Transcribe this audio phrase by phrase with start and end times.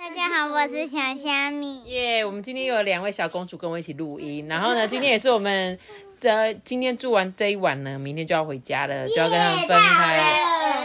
[0.00, 1.84] 大家好，我是小虾米。
[1.84, 5.78] 耶我们今天有两位小公主跟我一起录音，然后呢，今天也是我们
[6.18, 10.16] 这今天住完这一晚呢，明天就要回家了，就要跟他们分开。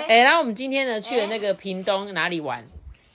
[0.09, 2.67] 哎，然后我们今天呢去了那个屏东哪里玩？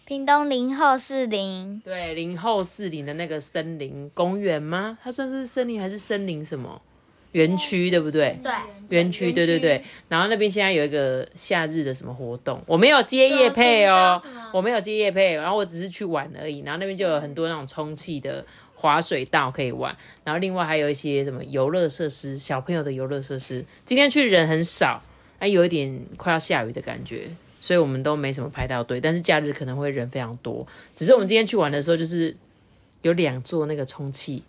[0.07, 4.97] 屏东林后四林，对，林后四林的那个森林公园吗？
[5.05, 6.81] 它算是森林还是森林什么
[7.33, 8.39] 园区，对不对？
[8.43, 8.53] 对，
[8.89, 9.83] 园区，对对对。
[10.09, 14.21] 然后那边现在有一个夏日的什么活动，我没有接夜配哦，
[14.53, 16.61] 我没有接夜配，然后我只是去玩而已。
[16.61, 18.45] 然后那边就有很多那种充气的
[18.75, 23.65] 滑水道可以玩，然后另外还有一些什么游乐设施，小朋友的游乐设施。
[23.85, 25.01] 今天去人很少，
[25.39, 29.01] 还有一点快要下雨的感觉，所以我们都没什么排到队。
[29.01, 32.35] 但是假日可能会人非常多，只是我们今天去玩的时候，就是
[33.03, 34.43] 有两座那个充气。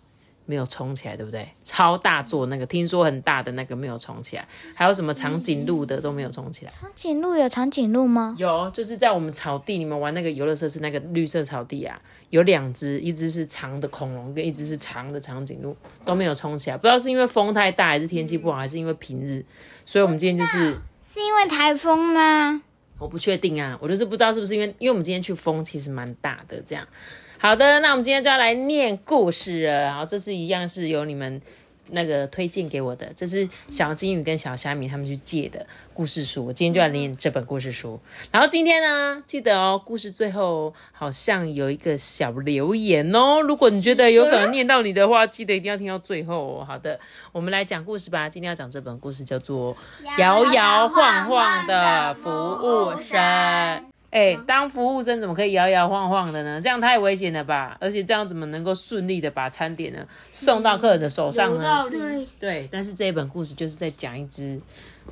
[0.44, 1.48] 没有冲起来，对不对？
[1.62, 6.72] 超大座那个，听说很大的那个没有冲起来，还有什么长颈鹿的都没有冲起来。
[6.80, 8.34] 长颈鹿有长颈鹿吗？
[8.38, 19.44] 有，就是在我们草地，你们玩那个游乐设施那个绿色草地啊，有两只，一只是长的恐龙，跟一只是长的长颈鹿都没有冲起来，不知道是因为风太大，还是天气不好，还是因为平日。
[19.84, 22.62] 所以我们今天就是 是因为台风吗？
[22.98, 26.86] 我不确定啊，我就是不知道是不是因为，因为我们今天去风其实蛮大的这样。
[27.42, 29.82] 好的，那我们今天就要来念故事了。
[29.82, 31.42] 然后这是一样是由你们
[31.88, 36.46] 那个推荐给我的，这是小金鱼跟小虾米他们去借的故事书。
[36.46, 37.98] 我今天就要念这本故事书。
[38.30, 43.40] 然后今天呢，记得哦，故事最后好像有一个小留言哦。
[43.40, 46.64] 如果你觉得有可能念到你的话，记得一定要听到最后哦。
[46.64, 47.00] 好的，
[47.32, 48.28] 我们来讲故事吧。
[48.28, 49.74] 今天要讲这本故事叫做
[50.16, 53.18] 《摇摇晃晃的服务生》。
[54.12, 56.60] 哎，当服务生怎么可以摇摇晃晃的呢？
[56.60, 57.74] 这样太危险了吧！
[57.80, 61.88] 而且这样怎么能够顺利的把餐点呢送到客人的手上呢？
[61.90, 64.60] 对，对，但是这一本故事就是在讲一只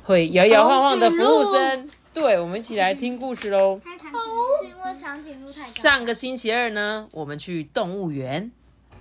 [0.03, 1.89] 会摇摇晃晃的服务生。
[2.13, 3.81] 对，我们一起来听故事喽。
[5.47, 8.51] 上个星期二呢，我们去动物园，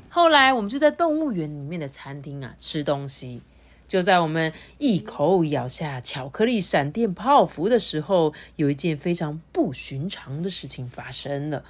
[0.08, 3.42] 后来我们就在动物园里面的餐厅啊吃东西。
[3.90, 11.64] 就在我们一口咬下巧克力闪电泡芙的时候，有一件非常不寻常的事情发生了。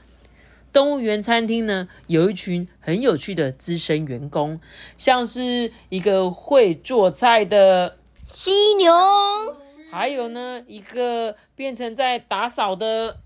[0.70, 4.60] 动物园餐厅呢，有一群很有趣的资深员工，
[4.98, 8.92] 像是一个会做菜的犀牛，
[9.90, 13.16] 还有呢一个变成在打扫的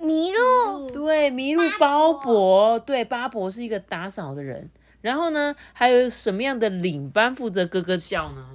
[0.00, 4.68] 麋鹿，对麋鹿巴博，对巴伯是一个打扫的人。
[5.00, 8.46] 然后呢，还有什么样的领班负责咯咯笑呢？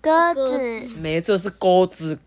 [0.00, 0.58] 鸽子，
[1.00, 2.18] 没错，是鸽子。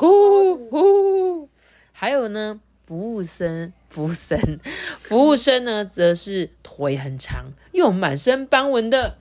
[1.92, 4.60] 还有呢，服务生，服务生，
[5.02, 9.18] 服务生呢，则是腿很长又满身斑纹的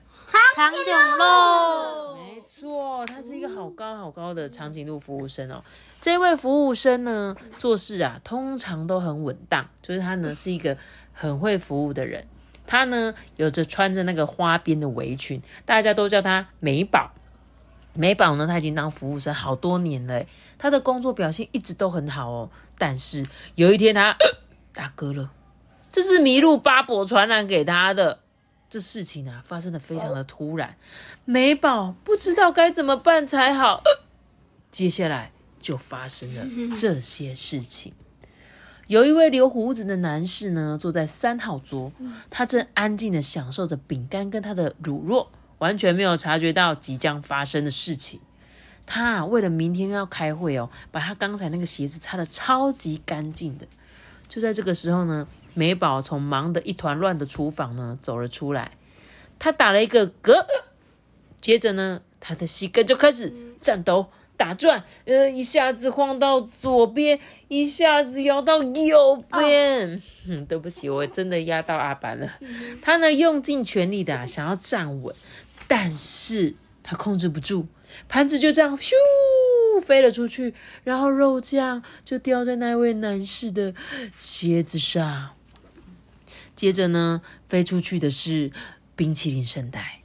[0.55, 0.79] 长颈
[1.17, 5.63] 鹿，没错，他是一个好高好高的长颈鹿服务生哦。
[5.99, 10.75] 这位服务生呢，做事啊，通常都很稳当，就是他呢是一个
[11.13, 12.27] 很会服务的人。
[12.71, 17.11] 他呢，有着穿着那个花边的围裙，大家都叫他美宝。
[17.93, 20.25] 美宝呢，他已经当服务生好多年了，
[20.57, 22.49] 他的工作表现一直都很好哦。
[22.77, 24.15] 但是有一天他
[24.71, 25.31] 打嗝了，
[25.89, 28.19] 这是麋鹿巴伯传染给他的。
[28.69, 30.77] 这事情啊，发生的非常的突然，
[31.25, 33.83] 美宝不知道该怎么办才好。
[34.71, 37.91] 接下来就发生了这些事情。
[38.91, 41.93] 有一位留胡子的男士呢，坐在三号桌，
[42.29, 45.27] 他正安静的享受着饼干跟他的乳酪，
[45.59, 48.19] 完全没有察觉到即将发生的事情。
[48.85, 53.65] 他为了明天要开会哦，把他刚才那个鞋子擦的超级干净的。
[54.27, 58.73] 就在这个时候呢，美宝从忙得一团乱的厨房呢走了出来，
[59.39, 60.45] 他打了一个嗝，
[61.39, 64.07] 接着呢，他的膝盖就开始颤抖。
[64.41, 70.01] 打转，呃，一下子晃到左边，一下子摇到右边。
[70.27, 72.27] 嗯， 对不起，我真的压到阿板了。
[72.81, 75.15] 他呢，用尽全力的想要站稳，
[75.67, 77.67] 但是他控制不住，
[78.09, 78.93] 盘子就这样咻
[79.83, 83.75] 飞了出去，然后肉酱就掉在那位男士的
[84.15, 85.29] 鞋子上。
[86.55, 88.51] 接着呢，飞出去的是
[88.95, 90.00] 冰淇淋圣代，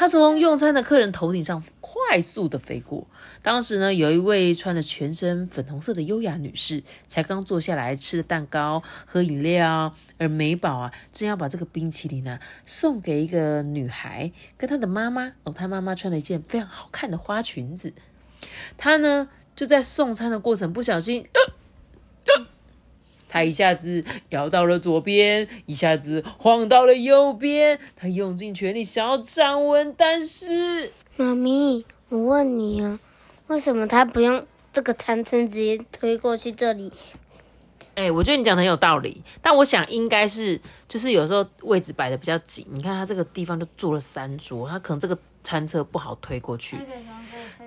[0.00, 1.62] 他从用餐的客人头顶上。
[1.92, 3.06] 快速的飞过。
[3.42, 15.32] 当时呢，有一位穿着全身粉红色的优雅女士，才刚坐下来吃了蛋糕、喝饮料，而美宝啊，正要把这个冰淇淋呢送给一个女孩，跟她的妈妈。
[15.42, 17.92] 哦，她妈妈穿了一件非常好看的花裙子。
[18.78, 21.28] 她呢，就在送餐的过程不小心，
[23.30, 27.78] 她一下子摇到了左边，一下子晃到了右边。
[27.94, 32.98] 他用尽全力想要站稳，但是妈咪，我问你啊。
[33.46, 36.92] 为什么他不用这个餐车直接推过去这里？
[37.94, 46.78] 哎，我觉得你讲的很有道理，但我想应该是就是有时候位置摆的比较紧，你看他这个地方就坐了三桌，他可能这个餐车不好推过去，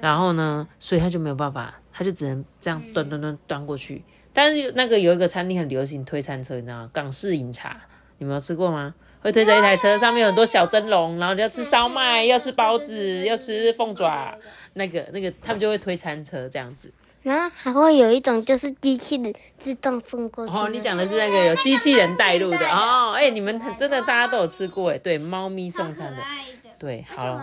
[0.01, 4.01] 然后呢，所以他就没有办法，他就只能这样端端端端过去。
[4.33, 6.89] 但是那个有一个餐厅很流行推餐车，你知道吗？
[6.91, 7.79] 港式饮茶，
[8.17, 8.93] 你们有吃过吗？
[9.21, 14.37] 会推着一台车，上面有很多小蒸笼，然后要吃烧麦，要吃包子，要吃凤爪，
[14.73, 16.91] 那个那个他们就会推餐车这样子。
[17.21, 20.53] 然后还会有一种就是机器人自动送过去。
[20.53, 23.13] 哦，你讲的是那个有机器人带路的哦。
[23.15, 24.97] 哎，你们真的大家都有吃过哎？
[24.97, 26.17] 对，猫咪送餐的。
[26.77, 27.39] 对，好。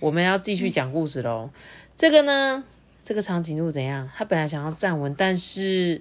[0.00, 1.50] 我们要继续讲故事喽。
[1.94, 2.64] 这个呢，
[3.02, 4.08] 这个长颈鹿怎样？
[4.16, 6.00] 它本来想要站稳，但是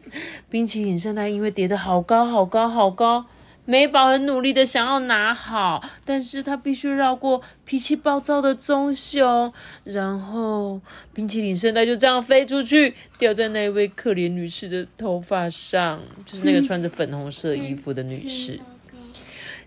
[0.49, 3.25] 冰淇淋圣诞因为叠得好高好高好高。
[3.65, 9.53] 美宝很努力的想要拿好，但是他必须绕过脾气暴躁的棕熊，
[9.83, 10.81] 然后
[11.13, 18.59] 冰淇淋圣代就这样飞出去，掉在那位可怜女士的头发上，就是那个穿着粉红色衣服的女士。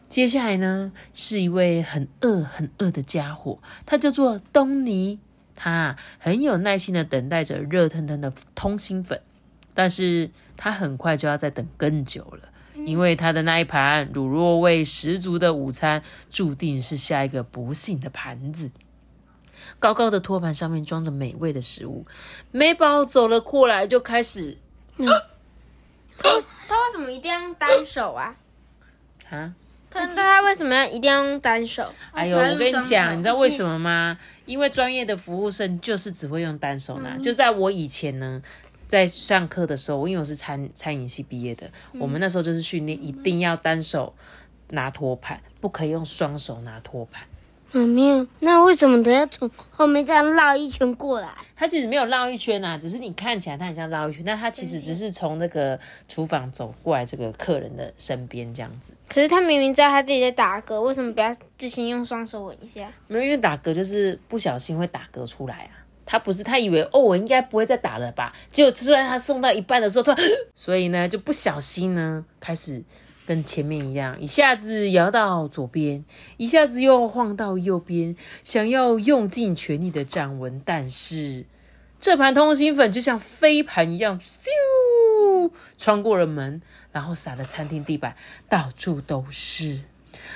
[0.09, 5.21] 接下来呢，是一位很饿很饿的家伙，他叫做东尼，
[5.55, 9.21] 他很有耐心的等待着热腾腾的通心粉，
[9.75, 12.49] 但是他很快就要再等更久了。
[12.87, 18.71] 因为他的那一盘乳酪味十足的午餐，注定是下一个不幸的盘子。
[19.79, 22.07] 高高的托盘上面装着美味的食物，
[22.51, 24.59] 美宝走了过来，就开始。
[24.97, 28.35] 他他为什么一定要用单手啊？
[29.29, 29.55] 啊？
[29.93, 31.93] 他他为什么要一定要用单手？
[32.13, 34.19] 哎呦，我跟你讲，你知道为什么吗？
[34.47, 37.17] 因为专业的服务生就是只会用单手拿。
[37.19, 38.43] 就在我以前呢。
[38.85, 44.15] 在上课的时候，因为我是餐餐饮系毕业的，我们那时候就是训练，一定要单手
[44.69, 47.27] 拿托盘，不可以用双手拿托盘。
[47.73, 51.29] 妈咪，那为什么他要从后面这样绕一圈过来？
[51.57, 55.79] 他其实没有绕一圈啊，只是你看起来他很像绕一圈，但他其实只是从那个
[56.09, 58.93] 厨房走过来这个客人的身边这样子。
[59.09, 62.93] 可是他明明知道他自己在打嗝，为什么不要自行用双手稳一下？
[63.09, 65.81] 没有，因为打嗝就是不小心会打嗝出来啊。
[66.05, 68.35] 他不是，他以为哦，我应该不会再打了吧？
[68.51, 70.21] 结果突然他送到一半的时候，突然，
[70.53, 72.83] 所以呢就不小心呢开始
[73.27, 76.05] 跟前面一样，一下子摇到左边，
[76.37, 81.47] 一下子又晃到右边，想要用尽全力的站稳，但是
[82.01, 86.61] 这盘通心粉就像飞盘一样，咻，穿过了门，
[86.91, 88.17] 然后洒的餐厅地板
[88.49, 89.81] 到处都是。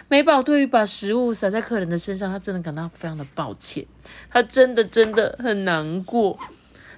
[0.09, 3.85] 美宝对于把食物洒在客人的身上，他真的感到非常的抱歉，
[4.31, 6.39] 他真的真的很难过。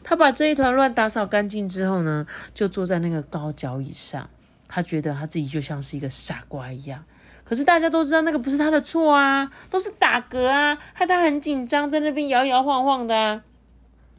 [0.04, 4.30] 他把这一团乱打扫干净之后呢，就坐在那个高脚椅上，
[4.68, 7.04] 他觉得他自己就像是一个傻瓜一样。
[7.44, 13.42] 可是大家都知道那个不是他的错啊，都是打嗝啊，害他很紧张，在那边摇摇晃晃的啊。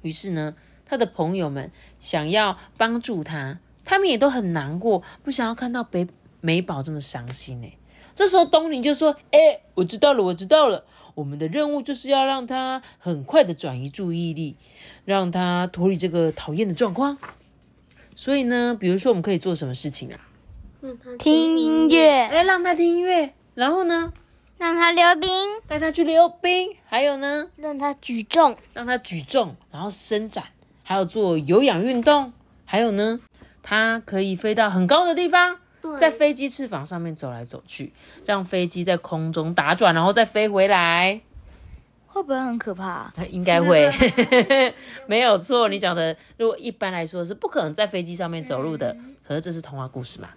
[0.01, 6.07] 于是呢，他的朋友们想要帮助他，他们也都很难过，不想要看到北
[6.42, 7.74] 美宝这么伤心哎。
[8.16, 10.84] 这时候，东尼就说：“哎，我知道了，我知道了。
[11.15, 14.58] 我们的任务就是要让他很快的转移注意力，
[15.06, 17.18] 让他脱离这个讨厌的状况。
[18.15, 20.20] 所以呢，比如说，我们可以做什么事情啊？
[21.17, 22.27] 听音乐。
[22.27, 23.33] 哎，让他听音乐。
[23.55, 24.13] 然后呢，
[24.57, 25.29] 让他溜冰，
[25.67, 26.75] 带他去溜冰。
[26.86, 30.43] 还有呢，让他举重，让他举重，然后伸展，
[30.83, 32.31] 还有做有氧运动。
[32.65, 33.19] 还有呢，
[33.62, 35.57] 他可以飞到很高的地方。”
[35.98, 37.93] 在飞机翅膀上面走来走去，
[38.25, 41.21] 让飞机在空中打转，然后再飞回来，
[42.12, 43.13] 会不会很可怕？
[43.30, 43.88] 应该会，
[45.06, 45.70] 没有错。
[45.70, 50.28] 你讲的，如果一般来说是不可能在飞机上面走路的，可是这是童话故事嘛。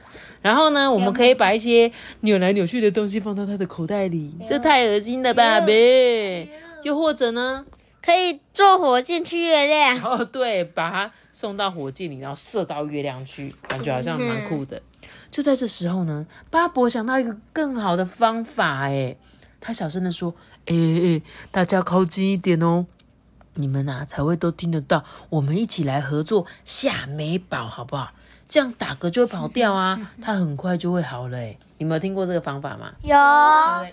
[0.42, 6.46] 然后呢，我们可以把一些扭来扭去的东西放到他的口袋里，这太恶心了吧，呗。
[6.82, 7.64] 又或者呢，
[8.02, 9.98] 可以坐火箭去月亮。
[10.04, 14.82] 哦，对，把它送到火箭里，然后射到月亮去，感觉好像蛮酷的。
[15.30, 19.16] 就在这时候呢，巴伯想到一个更好的方法，哎，
[19.60, 20.34] 他小声的说
[20.66, 22.86] ：“哎哎，大家靠近一点哦，
[23.54, 25.04] 你们呐才会都听得到。
[25.30, 28.12] 我们一起来合作下美宝，好不好？
[28.48, 31.38] 这样打嗝就会跑掉啊，它很快就会好了。
[31.82, 32.92] 你们有听过这个方法吗？
[33.02, 33.16] 有，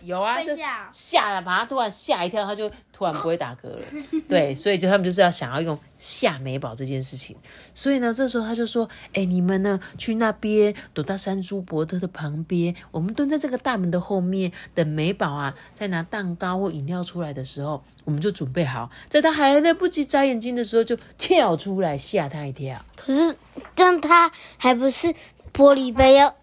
[0.03, 0.55] 有啊，就
[0.91, 3.81] 吓了，把他突然吓一跳，他就突然不会打嗝了。
[4.27, 7.35] 对，所以就他们就是要想要用吓美宝这件事情。
[7.73, 22.79] 所以呢，这时候他就说：“哎，你们呢，去那边躲到山猪伯特的旁边，我们蹲在这个大门的后面，等美宝啊，在拿蛋糕或饮料出来的时候，我们就准备好，在他还来不及眨眼睛的时候，就跳出来吓他一跳。
[22.95, 23.35] 可是，
[23.73, 25.07] 但他还不是
[25.51, 26.35] 玻璃杯要。”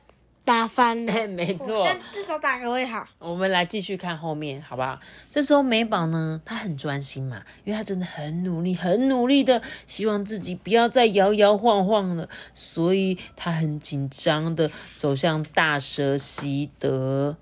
[0.47, 1.87] 打翻了， 没错。
[2.12, 3.05] 至少打个会好。
[3.19, 4.99] 我们来继续看后面，好不好？
[5.29, 17.37] 这时候美宝呢，她很专心嘛，因为她真的很努力，很努力的希望自己不要再摇摇晃晃了，所以她很紧张的走向大蛇西德。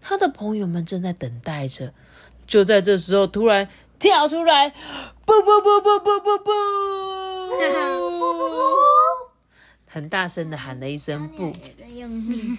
[0.00, 1.92] 他的朋友们正在等待着，
[2.46, 4.70] 就在这时候突然跳出来，
[5.26, 6.50] 不不不不不不不。
[9.86, 11.52] 很大声的喊了一声“不”，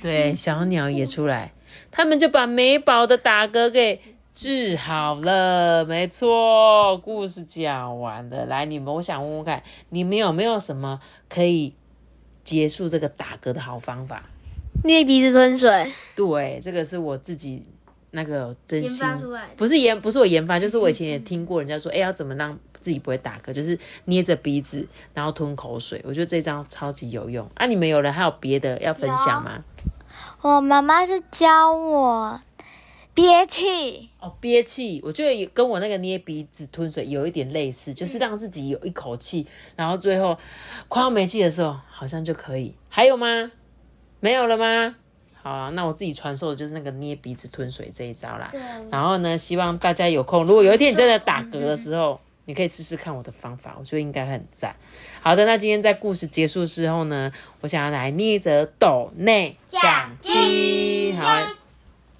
[0.02, 1.54] 对，小鸟也出来，
[1.92, 4.02] 他们就把美宝的打嗝给
[4.34, 5.86] 治好了。
[5.86, 8.46] 没错，故事讲完了。
[8.46, 11.76] 来，你们，我想问问看，你们有没有什么可以
[12.44, 14.24] 结束这个打嗝的好方法？
[14.84, 15.92] 捏鼻子吞水。
[16.16, 17.66] 对，这个是我自己。
[18.18, 19.08] 那个真心
[19.56, 26.02] 不是研，不是我研发，就是我以前也听过人家说，哎，要怎么让自己不会打嗝，就是捏着鼻子，然后吞口水。
[26.04, 27.68] 我觉得这招超级有用啊！
[27.68, 29.64] 你们有人还有别的要分享吗？
[30.42, 32.42] 我妈妈是教我
[33.14, 35.00] 憋气哦，憋气。
[35.06, 39.46] 我觉得跟我那个捏鼻子吞水有一点类似，就是让自己有一口气，
[39.76, 40.36] 然后最后
[40.88, 42.74] 快要没气的时候，好像就可以。
[42.90, 43.52] 还有吗？
[44.20, 44.96] 没有了吗？
[45.48, 48.52] 好，那我自己传授的就是那个捏鼻子吞水这一招啦。
[48.92, 54.76] 然后呢，希望大家有空，如果有一天你真的打嗝的时候，你可以试试看我的方法，我觉得应该很赞。
[55.22, 61.16] 好的，那今天在故事结束之后呢，我想要来捏一则斗内奖金。
[61.18, 61.42] 好，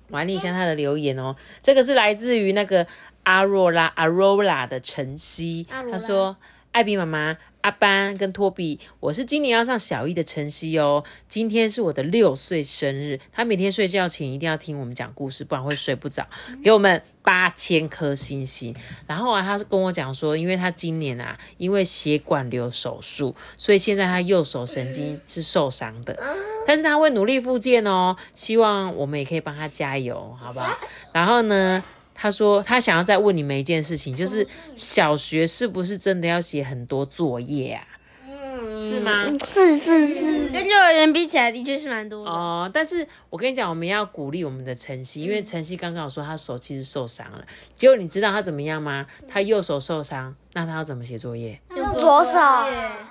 [0.10, 1.36] 我来念一下他的留言哦。
[1.62, 2.88] 这个是来自于那个
[3.24, 6.38] 阿若拉阿若拉的晨曦，他说
[6.72, 11.04] ：“艾比妈妈。”阿班跟托比，我是今年要上小一的晨曦哦。
[11.28, 16.26] 今天是我的六岁生日，他每天睡觉前一定要听我们讲故事，不然会睡不着。
[16.64, 18.74] 给我们八千颗星星。
[19.06, 26.18] 然后啊，他是跟我讲说，因为他今年啊，因为血管瘤手术，所以现在他右手神经是受伤的，
[26.66, 28.16] 但是他会努力复健哦。
[28.34, 30.74] 希望我们也可以帮他加油，好不好？
[31.12, 31.84] 然后呢？
[32.20, 34.46] 他说他想要再问你们一件事情，就是
[34.76, 37.88] 小学是不是真的要写很多作业啊？
[38.30, 39.24] 嗯，是吗？
[39.46, 42.70] 是是是，跟幼儿园比起来，的确是蛮多哦。
[42.74, 47.46] 但是我跟你讲，我们要鼓励我们的晨曦，因为晨曦刚刚有说他手其实受伤了。
[47.76, 49.06] 结果你知道他怎么样吗？
[49.28, 51.62] 他右手受伤，那他要怎么写作业？
[51.76, 52.40] 用左手。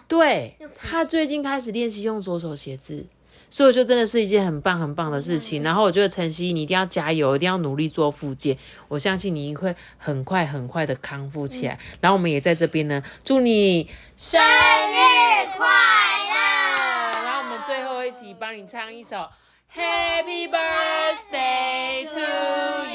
[0.09, 3.07] 对，他最近开始练习用左手写字。
[3.49, 5.63] 所以我觉得真的是一件很棒很棒的事情。
[5.63, 8.57] 然后我觉得晨曦，你一定要加油，一定要努力做复健。
[8.89, 11.79] 我相信你会很快很快的康复起来。
[12.01, 17.23] 然后我们也在这边呢，祝你生日快乐！
[17.25, 19.29] 然后我们最后一起帮你唱一首
[19.75, 22.21] Happy Birthday to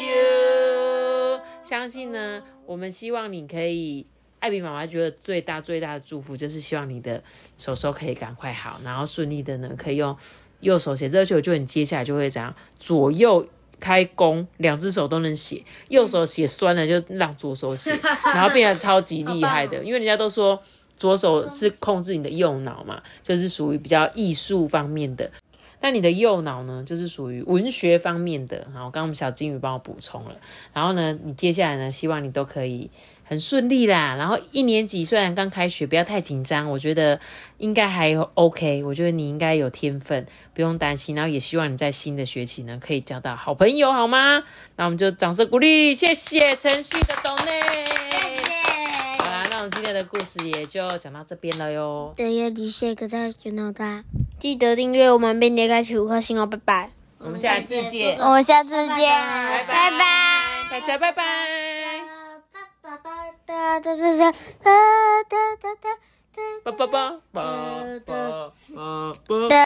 [0.01, 1.39] you。
[1.63, 4.07] 相信呢，我们希望你可以，
[4.41, 7.23] 艾比妈妈觉得最大最大的祝福就是希望你的
[7.57, 10.15] 手手可以赶快好，然后顺利的呢可以用。
[10.59, 12.55] 右手写这个就你接下来就会怎样？
[12.77, 13.47] 左右
[13.79, 15.63] 开弓，两只手都能写。
[15.89, 19.83] 右手写酸了就让左手写， 然后变得超级厉害的。
[19.83, 20.61] 因为人家都说
[20.95, 25.31] 左手是控制你的右脑嘛，就是属于比较艺术方面的。
[25.79, 28.67] 那你的右脑呢，就是属于文学方面的。
[28.71, 30.35] 好，刚刚我们小金鱼帮我补充了。
[30.73, 32.91] 然后呢，你接下来呢，希望你都可以。
[33.31, 37.17] 很顺利啦，然后一年级虽然刚开学，不要太紧张，我觉得
[37.59, 41.15] 应该还 OK，我觉得你应该有天分，不用担心。
[41.15, 44.43] 然后也希望你在新的学期呢，可以交到好朋友，好吗？
[44.75, 49.23] 那我们就掌声鼓励，谢谢晨曦的懂内，谢谢。
[49.23, 52.13] 好啦，那我们今天的故事也就讲到这边了哟。
[52.17, 54.03] 记得要离线，可在见到他，
[54.39, 56.91] 记得订阅我们并点开五颗星哦，拜拜。
[57.19, 59.09] 我们下次见，我们下次见，
[59.69, 61.80] 拜拜，大家拜拜。
[63.51, 64.31] 哒哒哒哒
[64.63, 64.71] 哒
[65.27, 65.97] 哒哒哒
[66.33, 67.43] 哒，叭叭叭叭
[68.05, 69.51] 叭叭叭。